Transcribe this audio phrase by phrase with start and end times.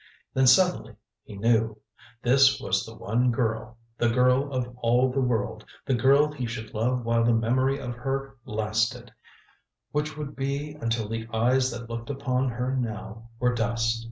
[0.33, 0.95] Then suddenly
[1.25, 1.77] he knew!
[2.23, 6.73] This was the one girl, the girl of all the world, the girl he should
[6.73, 9.13] love while the memory of her lasted,
[9.91, 13.99] which would be until the eyes that looked upon her now were dust.